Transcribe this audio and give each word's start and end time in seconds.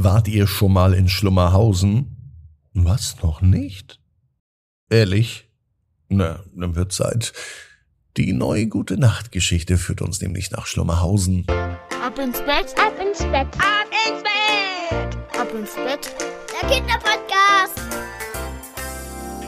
Wart 0.00 0.28
ihr 0.28 0.46
schon 0.46 0.74
mal 0.74 0.94
in 0.94 1.08
Schlummerhausen? 1.08 2.38
Was 2.72 3.20
noch 3.20 3.40
nicht? 3.40 3.98
Ehrlich? 4.88 5.48
Na, 6.08 6.44
dann 6.54 6.76
wird 6.76 6.92
Zeit. 6.92 7.32
Die 8.16 8.32
neue 8.32 8.68
gute 8.68 8.96
Nachtgeschichte 8.96 9.76
führt 9.76 10.00
uns 10.00 10.20
nämlich 10.20 10.52
nach 10.52 10.66
Schlummerhausen. 10.66 11.46
Ab 11.48 12.16
ins 12.16 12.38
Bett, 12.42 12.76
ab 12.78 12.92
ins 13.04 13.24
Bett, 13.24 13.48
ab 13.58 13.88
ins 14.06 14.22
Bett, 14.22 15.16
ab 15.36 15.52
ins 15.52 15.74
Bett. 15.74 16.14
Der 16.62 16.68
Kinderpodcast. 16.68 17.80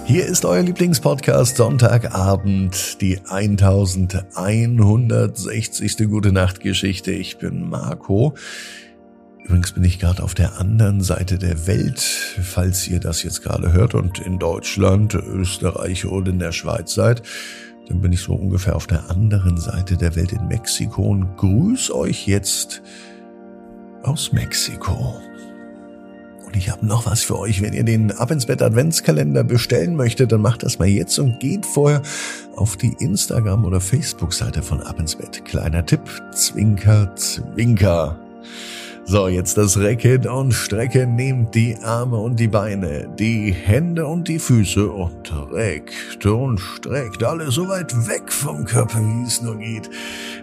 Hier 0.05 0.27
ist 0.27 0.45
euer 0.45 0.65
Lieblingspodcast 0.65 1.59
Sonntagabend, 1.59 3.01
die 3.01 3.21
1160. 3.25 6.09
Gute 6.09 6.33
Nachtgeschichte. 6.33 7.13
Ich 7.13 7.39
bin 7.39 7.71
Marco. 7.71 8.35
Übrigens 9.51 9.73
bin 9.73 9.83
ich 9.83 9.99
gerade 9.99 10.23
auf 10.23 10.35
der 10.35 10.61
anderen 10.61 11.01
Seite 11.01 11.37
der 11.37 11.67
Welt, 11.67 11.99
falls 11.99 12.87
ihr 12.87 13.01
das 13.01 13.25
jetzt 13.25 13.43
gerade 13.43 13.73
hört 13.73 13.97
und 13.97 14.21
in 14.21 14.39
Deutschland, 14.39 15.15
Österreich 15.15 16.07
oder 16.07 16.31
in 16.31 16.39
der 16.39 16.53
Schweiz 16.53 16.95
seid. 16.95 17.23
Dann 17.89 18.01
bin 18.01 18.13
ich 18.13 18.21
so 18.21 18.33
ungefähr 18.33 18.77
auf 18.77 18.87
der 18.87 19.11
anderen 19.11 19.59
Seite 19.59 19.97
der 19.97 20.15
Welt 20.15 20.31
in 20.31 20.47
Mexiko 20.47 21.03
und 21.03 21.37
grüß 21.37 21.91
euch 21.91 22.29
jetzt 22.29 22.81
aus 24.05 24.31
Mexiko. 24.33 25.21
Und 26.47 26.55
ich 26.55 26.71
habe 26.71 26.87
noch 26.87 27.07
was 27.07 27.25
für 27.25 27.37
euch. 27.37 27.61
Wenn 27.61 27.73
ihr 27.73 27.83
den 27.83 28.13
Ab 28.13 28.31
ins 28.31 28.47
Bett 28.47 28.63
Adventskalender 28.63 29.43
bestellen 29.43 29.97
möchtet, 29.97 30.31
dann 30.31 30.43
macht 30.43 30.63
das 30.63 30.79
mal 30.79 30.87
jetzt 30.87 31.19
und 31.19 31.41
geht 31.41 31.67
vorher 31.67 32.03
auf 32.55 32.77
die 32.77 32.95
Instagram- 33.01 33.65
oder 33.65 33.81
Facebook-Seite 33.81 34.63
von 34.63 34.81
Ab 34.81 35.01
ins 35.01 35.17
Bett. 35.17 35.45
Kleiner 35.45 35.85
Tipp, 35.85 36.03
Zwinker, 36.33 37.17
Zwinker. 37.17 38.17
So, 39.11 39.27
jetzt 39.27 39.59
das 39.59 39.77
Recken 39.77 40.29
und 40.29 40.53
Strecken. 40.53 41.17
Nehmt 41.17 41.57
die 41.57 41.77
Arme 41.83 42.17
und 42.17 42.39
die 42.39 42.47
Beine, 42.47 43.09
die 43.19 43.51
Hände 43.51 44.07
und 44.07 44.29
die 44.29 44.39
Füße 44.39 44.89
und 44.89 45.35
reckt 45.51 46.25
und 46.27 46.61
streckt 46.61 47.25
alles 47.25 47.57
so 47.57 47.67
weit 47.67 47.93
weg 48.07 48.33
vom 48.33 48.65
Körper, 48.65 49.01
wie 49.01 49.27
es 49.27 49.43
nur 49.43 49.59
geht. 49.59 49.91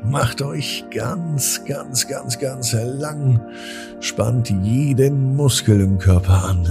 Macht 0.04 0.42
euch 0.42 0.84
ganz, 0.94 1.64
ganz, 1.64 2.10
ganz, 2.10 2.40
ganz 2.40 2.74
lang. 2.74 3.40
Spannt 4.02 4.50
jeden 4.50 5.38
Muskel 5.38 5.80
im 5.80 5.98
Körper 5.98 6.50
an. 6.50 6.68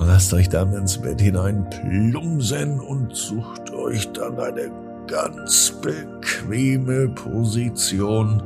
Lasst 0.00 0.34
euch 0.34 0.48
dann 0.48 0.72
ins 0.72 0.98
Bett 0.98 1.20
hinein 1.20 1.70
plumsen 1.70 2.80
und 2.80 3.14
sucht 3.14 3.72
euch 3.72 4.10
dann 4.10 4.40
eine 4.40 4.72
ganz 5.06 5.72
bequeme 5.80 7.10
Position 7.10 8.42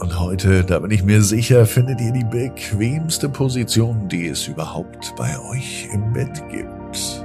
und 0.00 0.18
heute, 0.18 0.64
da 0.64 0.80
bin 0.80 0.90
ich 0.90 1.04
mir 1.04 1.22
sicher, 1.22 1.66
findet 1.66 2.00
ihr 2.00 2.12
die 2.12 2.24
bequemste 2.24 3.28
Position, 3.28 4.08
die 4.08 4.28
es 4.28 4.48
überhaupt 4.48 5.14
bei 5.16 5.38
euch 5.50 5.88
im 5.92 6.12
Bett 6.12 6.42
gibt. 6.50 7.24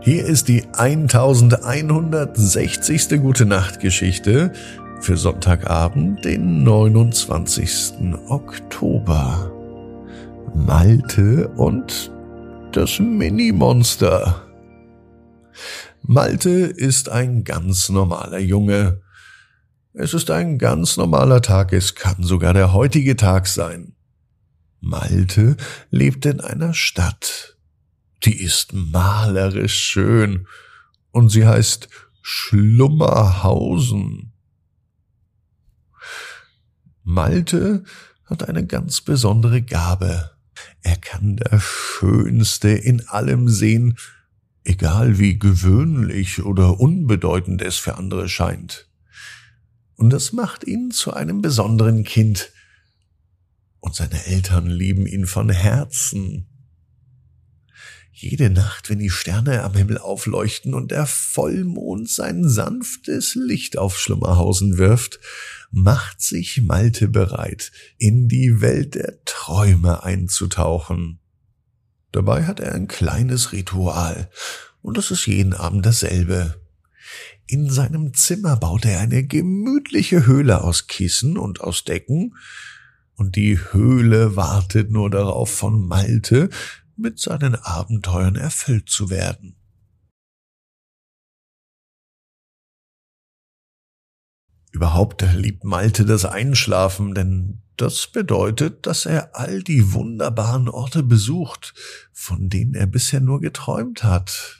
Hier 0.00 0.24
ist 0.24 0.46
die 0.48 0.64
1160. 0.72 3.20
Gute 3.20 3.44
Nacht 3.44 3.80
Geschichte 3.80 4.52
für 5.00 5.16
Sonntagabend, 5.16 6.24
den 6.24 6.62
29. 6.62 8.04
Oktober. 8.28 9.50
Malte 10.54 11.48
und 11.56 12.12
das 12.72 12.98
Mini-Monster. 12.98 14.48
Malte 16.02 16.50
ist 16.50 17.10
ein 17.10 17.44
ganz 17.44 17.90
normaler 17.90 18.38
Junge. 18.38 19.02
Es 20.00 20.14
ist 20.14 20.30
ein 20.30 20.58
ganz 20.58 20.96
normaler 20.96 21.42
Tag, 21.42 21.72
es 21.72 21.96
kann 21.96 22.22
sogar 22.22 22.54
der 22.54 22.72
heutige 22.72 23.16
Tag 23.16 23.48
sein. 23.48 23.96
Malte 24.78 25.56
lebt 25.90 26.24
in 26.24 26.40
einer 26.40 26.72
Stadt. 26.72 27.56
Die 28.22 28.40
ist 28.40 28.72
malerisch 28.72 29.74
schön 29.74 30.46
und 31.10 31.30
sie 31.30 31.48
heißt 31.48 31.88
Schlummerhausen. 32.22 34.32
Malte 37.02 37.82
hat 38.24 38.48
eine 38.48 38.64
ganz 38.64 39.00
besondere 39.00 39.62
Gabe. 39.62 40.30
Er 40.80 40.94
kann 40.94 41.38
das 41.38 41.64
Schönste 41.64 42.68
in 42.68 43.08
allem 43.08 43.48
sehen, 43.48 43.98
egal 44.62 45.18
wie 45.18 45.40
gewöhnlich 45.40 46.44
oder 46.44 46.78
unbedeutend 46.78 47.62
es 47.62 47.78
für 47.78 47.96
andere 47.96 48.28
scheint 48.28 48.87
und 49.98 50.10
das 50.10 50.32
macht 50.32 50.64
ihn 50.64 50.92
zu 50.92 51.12
einem 51.12 51.42
besonderen 51.42 52.04
Kind. 52.04 52.52
Und 53.80 53.96
seine 53.96 54.26
Eltern 54.26 54.66
lieben 54.66 55.06
ihn 55.06 55.26
von 55.26 55.50
Herzen. 55.50 56.46
Jede 58.12 58.48
Nacht, 58.48 58.90
wenn 58.90 59.00
die 59.00 59.10
Sterne 59.10 59.64
am 59.64 59.74
Himmel 59.74 59.98
aufleuchten 59.98 60.72
und 60.72 60.92
der 60.92 61.06
Vollmond 61.06 62.08
sein 62.08 62.48
sanftes 62.48 63.34
Licht 63.34 63.76
auf 63.76 63.98
Schlummerhausen 63.98 64.78
wirft, 64.78 65.18
macht 65.72 66.20
sich 66.20 66.62
Malte 66.62 67.08
bereit, 67.08 67.72
in 67.96 68.28
die 68.28 68.60
Welt 68.60 68.94
der 68.94 69.24
Träume 69.24 70.04
einzutauchen. 70.04 71.18
Dabei 72.12 72.46
hat 72.46 72.60
er 72.60 72.72
ein 72.74 72.86
kleines 72.86 73.50
Ritual, 73.52 74.30
und 74.80 74.96
das 74.96 75.10
ist 75.10 75.26
jeden 75.26 75.54
Abend 75.54 75.84
dasselbe. 75.84 76.60
In 77.50 77.70
seinem 77.70 78.12
Zimmer 78.12 78.56
baut 78.56 78.84
er 78.84 79.00
eine 79.00 79.24
gemütliche 79.24 80.26
Höhle 80.26 80.62
aus 80.62 80.86
Kissen 80.86 81.38
und 81.38 81.62
aus 81.62 81.82
Decken, 81.82 82.36
und 83.14 83.36
die 83.36 83.58
Höhle 83.58 84.36
wartet 84.36 84.90
nur 84.90 85.08
darauf, 85.08 85.50
von 85.50 85.88
Malte 85.88 86.50
mit 86.94 87.18
seinen 87.18 87.54
Abenteuern 87.54 88.36
erfüllt 88.36 88.90
zu 88.90 89.08
werden. 89.08 89.56
Überhaupt 94.70 95.24
liebt 95.34 95.64
Malte 95.64 96.04
das 96.04 96.26
Einschlafen, 96.26 97.14
denn 97.14 97.62
das 97.78 98.08
bedeutet, 98.08 98.86
dass 98.86 99.06
er 99.06 99.34
all 99.34 99.62
die 99.62 99.94
wunderbaren 99.94 100.68
Orte 100.68 101.02
besucht, 101.02 101.72
von 102.12 102.50
denen 102.50 102.74
er 102.74 102.86
bisher 102.86 103.20
nur 103.20 103.40
geträumt 103.40 104.04
hat. 104.04 104.57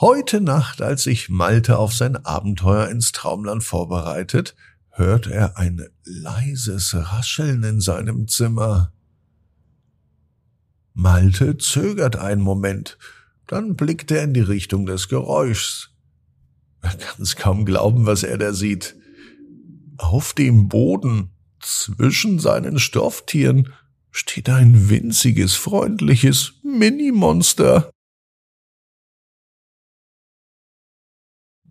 Heute 0.00 0.40
Nacht, 0.40 0.80
als 0.80 1.02
sich 1.02 1.28
Malte 1.28 1.76
auf 1.76 1.92
sein 1.92 2.24
Abenteuer 2.24 2.86
ins 2.86 3.10
Traumland 3.10 3.64
vorbereitet, 3.64 4.54
hört 4.90 5.26
er 5.26 5.58
ein 5.58 5.88
leises 6.04 6.94
Rascheln 6.94 7.64
in 7.64 7.80
seinem 7.80 8.28
Zimmer. 8.28 8.92
Malte 10.94 11.58
zögert 11.58 12.14
einen 12.14 12.42
Moment, 12.42 12.96
dann 13.48 13.74
blickt 13.74 14.12
er 14.12 14.22
in 14.22 14.34
die 14.34 14.40
Richtung 14.40 14.86
des 14.86 15.08
Geräuschs. 15.08 15.90
Er 16.80 16.96
kann 16.96 17.20
es 17.20 17.34
kaum 17.34 17.64
glauben, 17.64 18.06
was 18.06 18.22
er 18.22 18.38
da 18.38 18.52
sieht. 18.52 18.94
Auf 19.96 20.32
dem 20.32 20.68
Boden, 20.68 21.30
zwischen 21.58 22.38
seinen 22.38 22.78
Stofftieren, 22.78 23.72
steht 24.12 24.48
ein 24.48 24.90
winziges, 24.90 25.56
freundliches 25.56 26.52
Minimonster. 26.62 27.90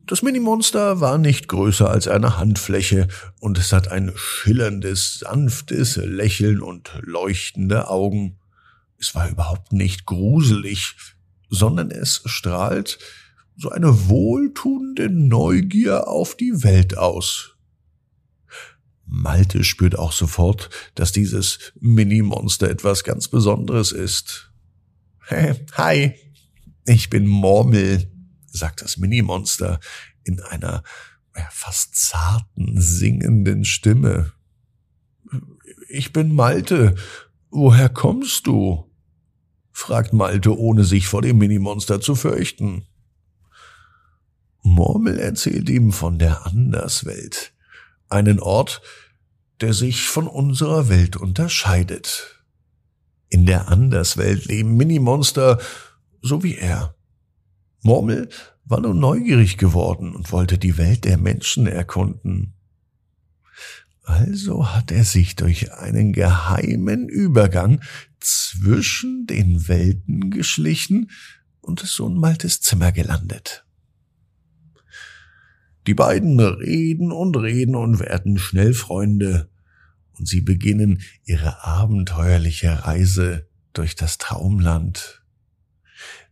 Das 0.07 0.21
Minimonster 0.21 1.01
war 1.01 1.17
nicht 1.17 1.49
größer 1.49 1.89
als 1.89 2.07
eine 2.07 2.37
Handfläche 2.37 3.09
und 3.41 3.57
es 3.57 3.73
hat 3.73 3.89
ein 3.89 4.13
schillerndes, 4.15 5.19
sanftes 5.19 5.97
Lächeln 5.97 6.61
und 6.61 6.97
leuchtende 7.01 7.89
Augen. 7.89 8.39
Es 8.97 9.15
war 9.15 9.29
überhaupt 9.29 9.73
nicht 9.73 10.05
gruselig, 10.05 10.95
sondern 11.49 11.91
es 11.91 12.21
strahlt 12.23 12.99
so 13.57 13.69
eine 13.69 14.07
wohltuende 14.07 15.09
Neugier 15.09 16.07
auf 16.07 16.37
die 16.37 16.63
Welt 16.63 16.97
aus. 16.97 17.57
Malte 19.05 19.65
spürt 19.65 19.99
auch 19.99 20.13
sofort, 20.13 20.69
dass 20.95 21.11
dieses 21.11 21.73
Minimonster 21.81 22.69
etwas 22.69 23.03
ganz 23.03 23.27
Besonderes 23.27 23.91
ist. 23.91 24.53
Hi, 25.73 26.13
ich 26.85 27.09
bin 27.09 27.27
Mormel, 27.27 28.09
sagt 28.57 28.81
das 28.81 28.97
Minimonster 28.97 29.79
in 30.23 30.41
einer 30.41 30.83
fast 31.51 31.95
zarten, 31.95 32.81
singenden 32.81 33.63
Stimme. 33.63 34.33
Ich 35.87 36.13
bin 36.13 36.33
Malte. 36.33 36.95
Woher 37.49 37.89
kommst 37.89 38.47
du? 38.47 38.91
fragt 39.71 40.11
Malte, 40.11 40.57
ohne 40.57 40.83
sich 40.83 41.07
vor 41.07 41.21
dem 41.21 41.37
Minimonster 41.37 42.01
zu 42.01 42.15
fürchten. 42.15 42.87
Murmel 44.63 45.19
erzählt 45.19 45.69
ihm 45.69 45.91
von 45.91 46.17
der 46.17 46.47
Anderswelt, 46.47 47.53
einen 48.09 48.39
Ort, 48.39 48.81
der 49.61 49.73
sich 49.73 50.07
von 50.07 50.27
unserer 50.27 50.89
Welt 50.89 51.15
unterscheidet. 51.15 52.43
In 53.29 53.45
der 53.45 53.69
Anderswelt 53.69 54.45
leben 54.45 54.75
Minimonster 54.77 55.59
so 56.21 56.43
wie 56.43 56.55
er 56.55 56.96
Murmel 57.81 58.29
war 58.65 58.81
nun 58.81 58.99
neugierig 58.99 59.57
geworden 59.57 60.15
und 60.15 60.31
wollte 60.31 60.57
die 60.57 60.77
Welt 60.77 61.05
der 61.05 61.17
Menschen 61.17 61.67
erkunden. 61.67 62.53
Also 64.03 64.73
hat 64.73 64.91
er 64.91 65.03
sich 65.03 65.35
durch 65.35 65.73
einen 65.73 66.13
geheimen 66.13 67.09
Übergang 67.09 67.81
zwischen 68.19 69.27
den 69.27 69.67
Welten 69.67 70.31
geschlichen 70.31 71.11
und 71.59 71.83
ist 71.83 71.93
so 71.93 72.07
in 72.07 72.15
Maltes 72.15 72.61
Zimmer 72.61 72.91
gelandet. 72.91 73.65
Die 75.87 75.93
beiden 75.93 76.39
reden 76.39 77.11
und 77.11 77.35
reden 77.35 77.75
und 77.75 77.99
werden 77.99 78.37
schnell 78.37 78.73
Freunde, 78.73 79.49
und 80.13 80.27
sie 80.27 80.41
beginnen 80.41 81.01
ihre 81.25 81.63
abenteuerliche 81.63 82.85
Reise 82.85 83.47
durch 83.73 83.95
das 83.95 84.17
Traumland. 84.17 85.21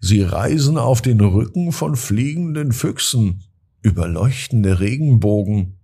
Sie 0.08 0.22
reisen 0.22 0.78
auf 0.78 1.02
den 1.02 1.20
Rücken 1.20 1.72
von 1.72 1.96
fliegenden 1.96 2.74
Füchsen 2.74 3.42
über 3.82 4.08
leuchtende 4.08 4.80
Regenbogen. 4.80 5.80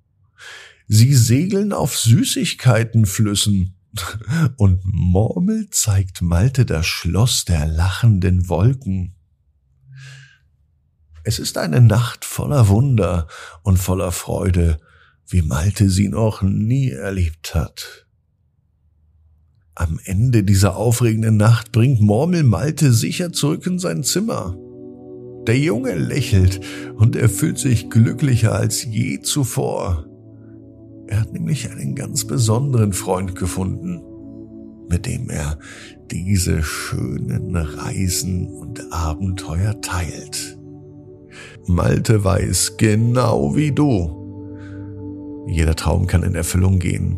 Sie 0.88 1.15
segeln 1.15 1.73
auf 1.73 1.97
Süßigkeitenflüssen 1.97 3.73
und 4.57 4.81
Murmel 4.83 5.71
zeigt 5.71 6.21
Malte 6.21 6.68
das 6.68 6.85
Schloss 6.85 7.45
der 7.45 7.65
lachenden 7.65 8.47
Wolken. 8.47 9.15
Es 11.24 11.39
ist 11.39 11.57
eine 11.57 11.81
Nacht 11.81 12.24
voller 12.24 12.67
Wunder 12.67 13.27
und 13.63 13.77
voller 13.77 14.12
Freude, 14.12 14.79
wie 15.25 15.41
Malte 15.41 15.89
sie 15.89 16.09
noch 16.09 16.44
nie 16.44 16.91
erlebt 16.91 17.56
hat. 17.56 18.06
Am 19.81 20.00
Ende 20.06 20.44
dieser 20.44 20.78
aufregenden 20.78 21.38
Nacht 21.38 21.72
bringt 21.72 22.01
Murmel 22.01 22.44
Malte 22.44 22.94
sicher 22.94 23.33
zurück 23.33 23.66
in 23.66 23.80
sein 23.80 24.04
Zimmer. 24.04 24.56
Der 25.48 25.57
Junge 25.57 25.95
lächelt 25.95 26.62
und 26.98 27.16
er 27.16 27.28
fühlt 27.28 27.57
sich 27.57 27.89
glücklicher 27.89 28.54
als 28.54 28.86
je 28.86 29.22
zuvor. 29.22 30.06
Er 31.07 31.22
hat 31.22 31.33
nämlich 31.33 31.72
einen 31.72 31.95
ganz 31.95 32.25
besonderen 32.25 32.94
Freund 32.94 33.33
gefunden, 33.33 34.04
mit 34.88 35.07
dem 35.07 35.31
er 35.31 35.57
diese 36.12 36.62
schönen 36.62 37.56
Reisen 37.56 38.50
und 38.50 38.94
Abenteuer 38.94 39.81
teilt. 39.81 40.60
Malte 41.66 42.24
weiß 42.24 42.77
genau 42.77 43.56
wie 43.56 43.72
du. 43.72 45.48
Jeder 45.48 45.75
Traum 45.75 46.06
kann 46.06 46.22
in 46.22 46.36
Erfüllung 46.36 46.77
gehen. 46.77 47.18